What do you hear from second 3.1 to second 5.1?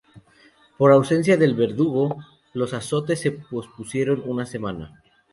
se pospusieron una semana.